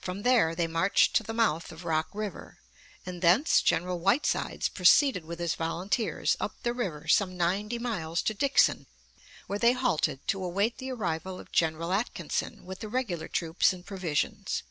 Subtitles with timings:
[0.00, 2.58] From there they marched to the mouth of Rock River,
[3.06, 8.34] and thence General Whitesides proceeded with his volunteers up the river some ninety miles to
[8.34, 8.88] Dixon,
[9.46, 13.86] where they halted to await the arrival of General Atkinson with the regular troops and
[13.86, 14.64] provisions.